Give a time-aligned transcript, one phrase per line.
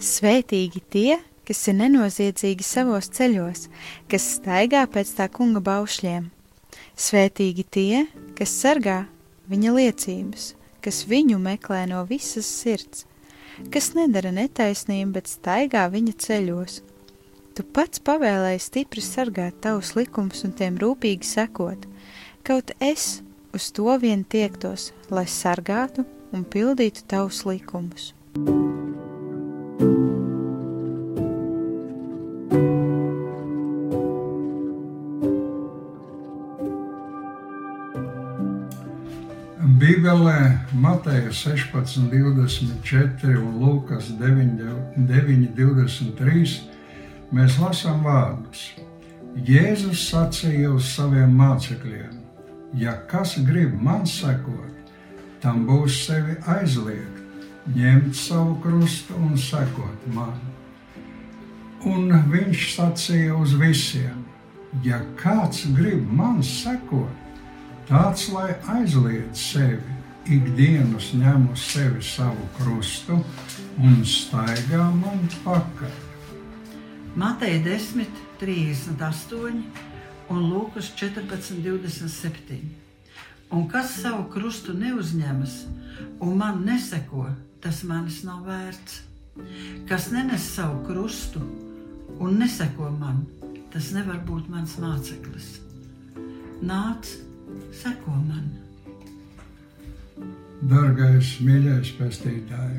[0.00, 3.68] Svētīgi tie, kas ir nenoziedzīgi savos ceļos,
[4.10, 6.30] kas staigā pēc tā kunga baušļiem.
[6.98, 8.04] Svētīgi tie,
[8.38, 9.04] kas sargā
[9.50, 10.54] viņa liecības,
[10.84, 13.04] kas viņu meklē no visas sirds,
[13.70, 16.80] kas nedara netaisnību, bet staigā viņa ceļos.
[17.54, 21.86] Tu pats pavēlēji stipri sargāt tavus likumus un tiem rūpīgi sekot,
[22.42, 23.20] kaut es
[23.54, 26.02] uz to vien tiektos, lai sargātu
[26.34, 28.10] un pildītu tavus likumus.
[28.34, 28.63] Bībelē
[40.84, 44.58] Mateja 16, 24 un Lūkas 9,
[45.08, 46.50] 9 23
[47.32, 48.66] mēs lasām vārdus.
[49.48, 52.18] Jēzus sacīja uz saviem mācekļiem:
[52.76, 54.92] Ja kas grib man sekot,
[55.40, 57.24] tam būs sevi aizliegt,
[57.78, 60.36] ņemt savu krustu un sekot man.
[61.88, 64.20] Un viņš sacīja uz visiem:
[64.84, 67.40] Ja kāds grib man sekot,
[67.88, 69.93] tāds lai aizliedz sevi,
[70.30, 73.18] ikdienas ņem uz sevi savu krustu
[73.80, 75.92] un staigā man pakaļ.
[77.20, 79.60] Mateja 10, 38
[80.32, 82.58] un Lūkas 14, 27.
[83.54, 85.60] Un kas savu krustu neuzņemas
[86.24, 87.28] un man neseko,
[87.62, 89.02] tas manis nav vērts.
[89.88, 91.44] Kas nenes savu krustu
[92.18, 93.24] un neseko man,
[93.74, 95.58] tas nevar būt mans māceklis.
[96.64, 97.10] Nāc,
[97.82, 98.63] seko man!
[100.64, 102.70] Dargais, mīļais pestītāj,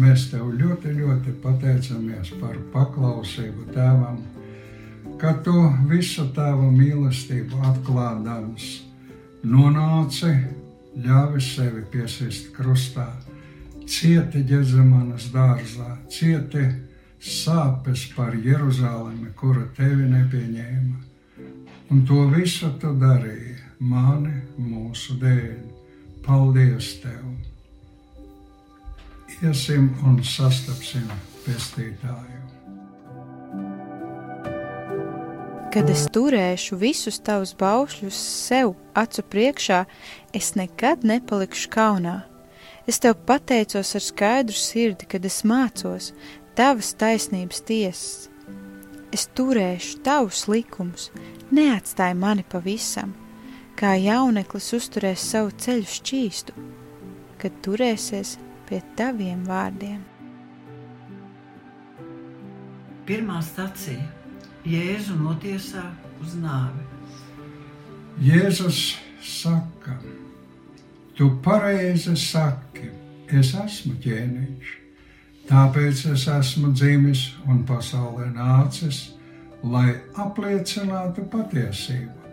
[0.00, 4.22] mēs tev ļoti, ļoti pateicamies par paklausību tēvam,
[5.20, 5.52] ka tu
[5.90, 8.70] visu tēva mīlestību atklādams
[9.44, 10.32] nonāci,
[11.04, 13.10] ļāvi sevi piesist krustā,
[13.84, 16.64] cieti ģezemanas dārzā, cieti
[17.20, 20.98] sāpes par Jeruzalemi, kura tevi nepieņēma.
[21.92, 25.75] Un to visu tu darīji mani mūsu dēļ.
[26.26, 27.22] Paldies Tev!
[29.46, 31.04] Iesim un sastapsim
[31.44, 32.40] pestītāju.
[35.70, 39.84] Kad es turēšu visus tavus baušļus sev acu priekšā,
[40.34, 42.16] es nekad nepalikšu kaunā.
[42.90, 46.10] Es tev pateicos ar skaidru sirdi, kad es mācos
[46.58, 48.26] tavas taisnības tiesas.
[49.14, 51.12] Es turēšu tavus likumus,
[51.54, 53.14] neatstāj mani pavisam
[53.76, 56.54] kā jauneklis uzturēs savu ceļu šķīstu,
[57.40, 58.36] kad turēsies
[58.68, 60.00] pie taviem vārdiem.
[63.06, 64.02] Pirmā stacija-
[64.76, 65.84] Jēzu notiesā
[66.24, 66.82] uz nāvi.
[68.18, 69.98] Jēzus saka,
[71.14, 72.90] tu pareizi saki,
[73.28, 74.74] es esmu ķēniņš,
[75.50, 79.10] tāpēc es esmu dzimis un pasaulē nācis,
[79.62, 82.25] lai apliecinātu patiesību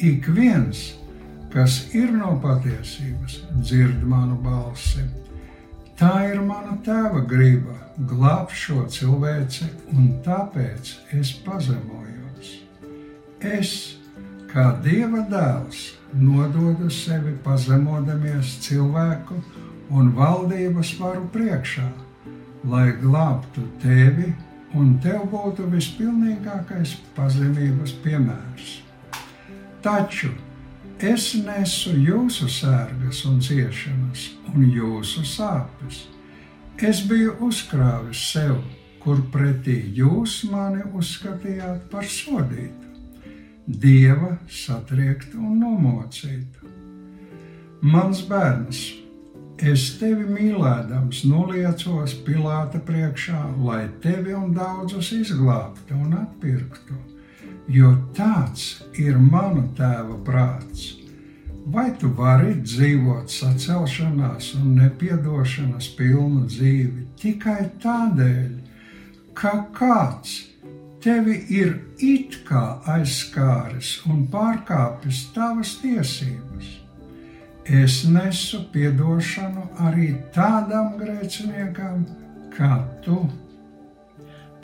[0.00, 0.94] ik viens,
[1.52, 5.04] kas ir no patiesības, dzird manu balsi.
[6.00, 7.76] Tā ir mana tēva griba
[8.08, 12.54] glābt šo cilvēci, un tāpēc es pazemojos.
[13.44, 13.72] Es,
[14.48, 19.36] kā dieva dēls, nododu sevi pazemodamies cilvēku
[19.92, 21.88] un valdības varu priekšā,
[22.70, 24.32] lai glābtu tevi
[24.78, 28.78] un tev būtu vispilnīgākais pazemības piemērs.
[29.80, 30.28] Taču
[31.00, 36.02] es nesu jūsu sērgas un ciešanas un jūsu sāpes.
[36.76, 38.58] Es biju uzkrāvis sev,
[39.00, 42.90] kur pretī jūs mani uzskatījāt par sodītu,
[43.64, 46.72] dieva satriektu un nomocītu.
[47.80, 48.82] Mans bērns,
[49.72, 57.00] es tevi mīlēdams, noliecos Pilāta priekšā, lai tevi un daudzus izglābtu un atpirktu
[57.70, 60.96] jo tāds ir mana tēva prāts.
[61.70, 68.48] Vai tu vari dzīvot sacelšanās un nepiedošanas pilnu dzīvi tikai tādēļ,
[69.38, 70.32] ka kāds
[71.04, 76.72] tevi ir it kā aizskāris un pārkāpis tavas tiesības?
[77.70, 82.02] Es nesu piedošanu arī tādam grēciniekam
[82.56, 83.20] kā tu.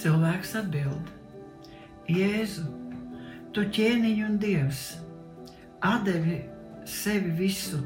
[0.00, 1.12] Cilvēks atbild:
[2.08, 2.83] Jēzu!
[3.54, 4.82] Tu ķēniņš un dievs,
[5.84, 6.40] atdevi
[6.90, 7.78] sevi visu,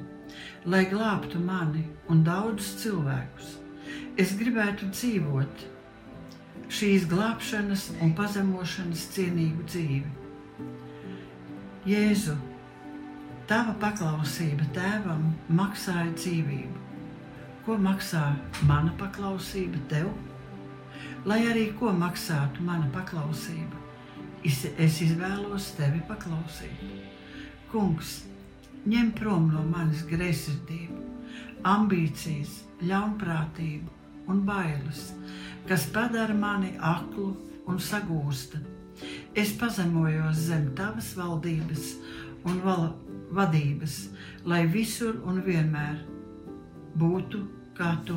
[0.65, 3.51] lai glābtu mani un daudzus cilvēkus.
[4.19, 5.65] Es gribētu dzīvot
[6.79, 10.15] šīs glābšanas un pazemošanas cienīgu dzīvi.
[11.89, 12.39] Jēzu,
[13.51, 15.31] tava paklausība tēvam
[15.61, 16.87] maksāja dzīvību.
[17.69, 18.25] Ko maksā
[18.65, 20.09] mana paklausība tev?
[21.29, 23.78] lai arī ko maksātu mana paklausība.
[24.49, 26.85] Es, izvēlos tevi paklausīt.
[27.69, 28.23] Kungs,
[28.89, 31.03] ņem prom no manis greizsirdību,
[31.69, 35.11] ambīcijas, ļaunprātību un bailes,
[35.69, 37.35] kas padara mani aklu
[37.69, 38.61] un sagūsta.
[39.37, 41.91] Es pazemojos zem tavas valdības
[42.49, 42.87] un val
[43.37, 43.99] vadības,
[44.49, 46.01] lai visur un vienmēr
[46.97, 47.43] būtu
[47.77, 48.17] kā tu.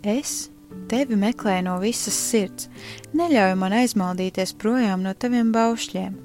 [0.00, 0.48] Es
[0.90, 2.68] tevi meklēju no visas sirds,
[3.16, 6.16] neļauj man aizmaldīties projām no taviem baušļiem.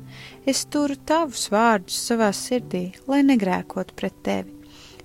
[0.49, 4.53] Es turu tavus vārdus savā sirdī, lai negrēkotu pret tevi.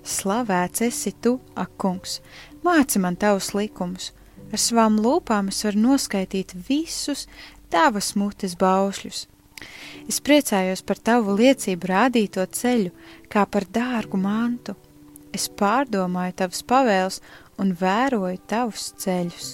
[0.01, 2.19] Slavēts esi tu, ak, kungs,
[2.65, 4.11] māci man tavus likumus.
[4.51, 7.27] Ar savām lūpām es varu noskaitīt visus
[7.71, 9.27] tavas mutes baušļus.
[10.09, 12.91] Es priecājos par tavu liecību rādīto ceļu,
[13.31, 14.75] kā par dārgu mantu.
[15.31, 17.21] Es pārdomāju tavas pavēles
[17.61, 19.53] un vēroju tavus ceļus.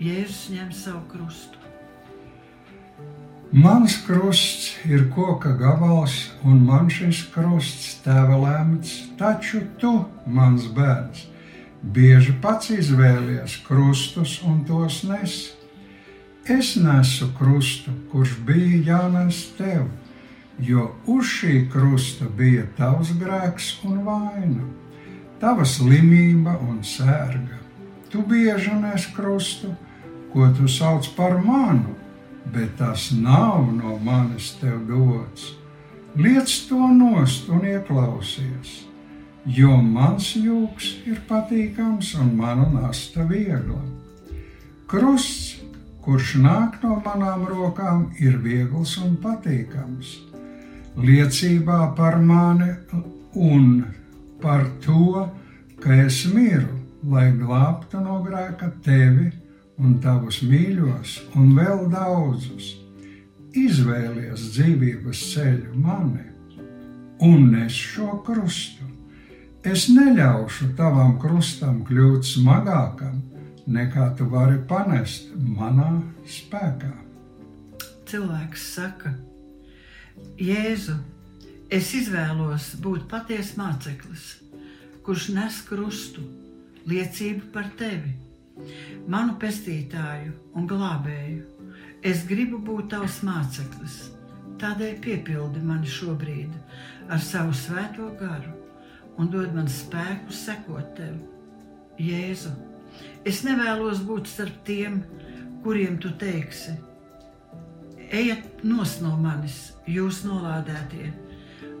[0.00, 1.62] Jēzus ņem savu krustu.
[3.56, 9.92] Mans krusts ir koka gabals, un man šis krusts tēva lemts, taču tu,
[10.26, 11.22] mans bērns,
[11.80, 15.36] bieži pats izvēlies krustus un tos nes.
[16.52, 19.86] Es nesu krustu, kurš bija jānes tev,
[20.58, 24.66] jo uz šī krusta bija tavs grēks un vaina,
[25.40, 27.60] tava slimība un sērga.
[28.10, 29.72] Tu bieži nes krustu,
[30.32, 31.94] ko tu sauc par manu,
[32.54, 35.52] bet tas nav no manis tev dots.
[36.16, 38.86] Liec to nost un ieklausies,
[39.44, 43.82] jo mans jūgs ir patīkams un mana nasta viegla.
[44.88, 45.58] Krusts,
[46.06, 50.14] kurš nāk no manām rokām, ir viegls un patīkams.
[50.96, 52.70] Liecībā par mani
[53.34, 53.82] un
[54.42, 55.26] par to,
[55.80, 56.72] ka es miru,
[57.06, 59.30] lai glābtu no grēka tevi
[59.78, 62.74] un tavus mīļos, un vēl daudzus.
[63.56, 66.26] Izvēlies dzīvības ceļu mani
[67.24, 68.84] un nes šo krustu.
[69.66, 73.16] Es neļaušu tavam krustam kļūt smagākam,
[73.66, 75.90] nekā tu vari panest manā
[76.28, 76.92] spēkā.
[78.06, 79.16] Cilvēks saka,
[80.38, 80.94] Jēzu,
[81.70, 84.26] es izvēlos būt patiesa māceklis,
[85.06, 86.22] kurš nes krustu,
[86.86, 88.14] liecību par tevi
[89.10, 91.42] manu pestītāju un glābēju.
[92.06, 93.96] Es gribu būt tavs māceklis,
[94.60, 96.54] tādēļ piepildi mani šobrīd
[97.10, 98.54] ar savu svēto garu
[99.18, 101.16] un dod man spēku sekot tev.
[101.98, 102.52] Jēzu,
[103.24, 105.00] es nevēlos būt starp tiem,
[105.64, 106.76] kuriem tu teiksi:
[108.06, 111.10] Ejiet no manis, jūs nolādētie,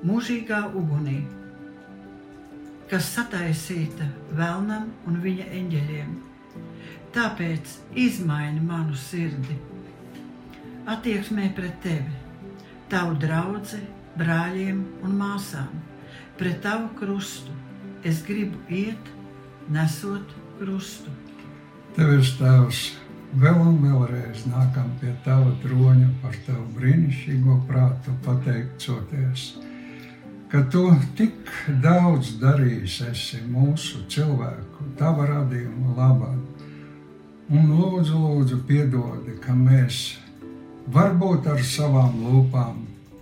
[0.06, 1.18] mūžīgā ugunī,
[2.90, 4.06] kas sataisīta
[4.38, 6.16] vēlnam un viņa eņģeļiem
[7.16, 9.54] Tāpēc izmaini manu sirdi,
[10.84, 12.12] attieksmē pret tevi,
[12.92, 13.78] tavu draugu,
[14.20, 15.70] brāļiem un māsām,
[16.36, 17.54] pret tavu krustu.
[18.04, 19.08] Es gribu iet,
[19.72, 21.14] nesot krustu.
[21.96, 22.82] Tev ir tēvs,
[23.40, 29.54] vēl un vēlreiz nākam pie tava troņa par tavu brīnišķīgo prātu pateicoties,
[30.56, 30.88] ka tu
[31.20, 31.50] tik
[31.84, 36.56] daudz darījis esi mūsu cilvēku, tava radījuma labāk
[37.46, 40.16] Un lūdzu, lūdzu, piedodi, ka mēs
[40.90, 42.80] varbūt ar savām lūpām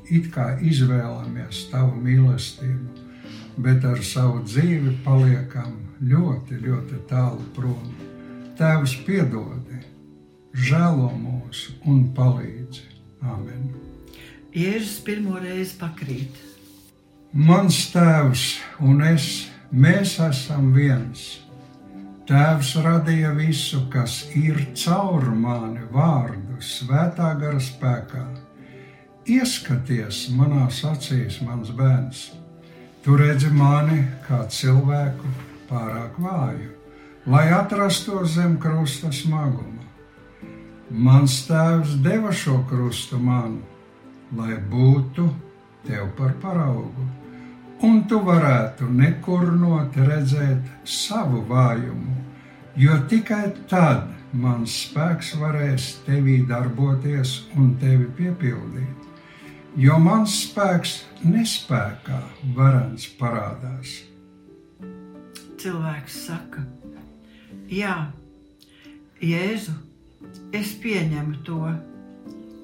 [0.09, 3.03] it kā izvēlamies tavu mīlestību,
[3.67, 7.93] bet ar savu dzīvi paliekam ļoti, ļoti tālu prom.
[8.57, 9.83] Tēvs, piedodi,
[10.57, 12.89] žēlo mūs un palīdzi.
[13.29, 13.69] Amen.
[14.57, 16.54] Jēzus pirmo reizi pakrīt.
[17.35, 18.43] Mans tēvs
[18.79, 19.25] un es,
[19.75, 21.25] mēs esam viens
[22.25, 28.23] Tēvs radīja visu, kas ir caur mani vārdu, svētā gara spēkā.
[29.27, 32.21] Ieskaties manās acīs, mans bērns.
[33.03, 33.99] Tu redzi mani
[34.29, 35.33] kā cilvēku
[35.69, 36.71] pārāk vāju,
[37.27, 39.83] lai atrastos zem krusta smaguma.
[40.89, 43.59] Mans tēvs deva šo krustu man,
[44.39, 45.29] lai būtu
[45.85, 47.11] tev par paraugu
[47.85, 52.17] un tu varētu nekurnot redzēt savu vājumu,
[52.81, 59.11] jo tikai tad mans spēks varēs tevī darboties un tevi piepildīt.
[59.77, 62.21] Jo mans spēks nespējā
[62.55, 63.99] varens parādās.
[65.59, 66.63] Cilvēks saka,
[67.73, 68.11] Jā,
[69.25, 69.73] Jēzu,
[70.53, 71.63] es pieņemu to,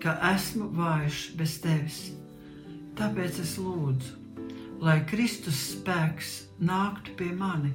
[0.03, 2.01] ka esmu vājš bez tevis.
[2.99, 4.19] Tāpēc es lūdzu,
[4.81, 6.31] lai Kristus spēks
[6.65, 7.73] nāktu pie mani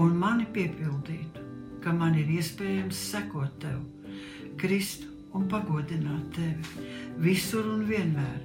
[0.00, 1.42] un mani piepildītu,
[1.84, 3.80] ka man ir iespējams sekot tev,
[4.60, 6.86] Kristu un pagodināt tevi
[7.20, 8.40] visur un vienmēr.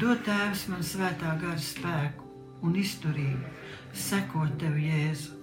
[0.00, 2.26] Dod Tēvs man svētā gara spēku
[2.66, 3.52] un izturību,
[3.92, 5.36] sekot tev, Jēzu.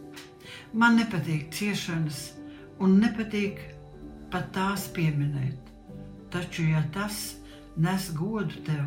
[0.73, 2.33] Man nepatīk ciešanas,
[2.81, 3.61] un nepatīk
[4.33, 5.71] pat tās pieminēt.
[6.33, 7.37] Taču, ja tas
[7.77, 8.85] nes godu tev,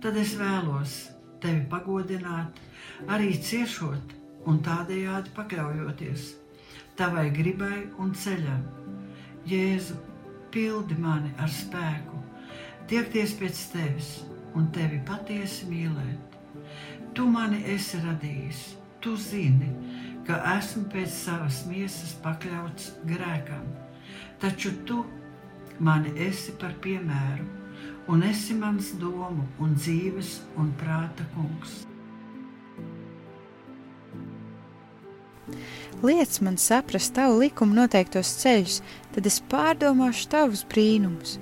[0.00, 0.96] tad es vēlos
[1.42, 2.62] tevi pagodināt,
[3.10, 4.16] arī ciešot
[4.48, 6.30] un tādējādi pakļaujoties
[6.98, 8.64] tavai gribai un ceļam.
[9.48, 9.96] Jēzu,
[10.52, 12.20] pildi mani ar spēku,
[12.90, 14.10] tiekties pēc tevis
[14.58, 16.36] un tevi patiesi mīlēt.
[17.16, 18.60] Tu mani esi radījis,
[19.04, 19.70] tu zini,
[20.26, 23.66] ka esmu pēc savas miesas pakļauts grēkam,
[24.40, 25.02] taču tu
[25.80, 27.48] mani esi par piemēru,
[28.08, 31.82] un esi mans domu un dzīves un prāta kungs.
[36.02, 38.80] Liec man saprast tavu likumu noteiktos ceļus,
[39.14, 41.38] tad es pārdomāšu tavus brīnumus.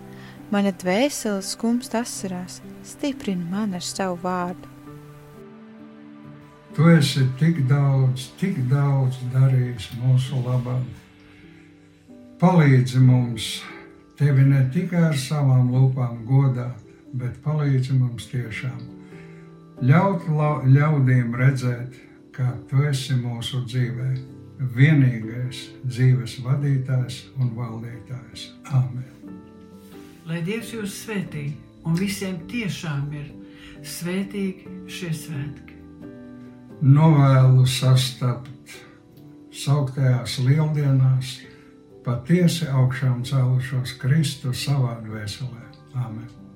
[0.50, 4.69] Mana dvēsele skumst asarās, stiprini man ar savu vārdu.
[6.75, 10.85] Tu esi tik daudz, tik daudz darījis mūsu labam.
[12.40, 13.49] Palīdzi mums,
[14.20, 16.68] tevi ne tikai ar savām lūpām godā,
[17.16, 18.82] bet palīdzi mums tiešām.
[19.80, 20.26] Ļaut
[20.68, 21.96] ļaudīm redzēt,
[22.36, 24.10] ka tu esi mūsu dzīvē
[24.76, 28.44] vienīgais dzīves vadītājs un valdītājs.
[28.76, 29.08] Āmen!
[30.28, 31.46] Lai Dievs jūs svētī,
[31.88, 33.32] un visiem tiešām ir
[33.80, 35.78] svētīgi šie svētki.
[36.84, 38.76] Novēlu sastapt
[39.64, 41.38] sauktajās lieldienās
[42.04, 45.66] patiesi augšām cēlušos Kristu savā dvēselē.
[45.95, 46.50] Āmen!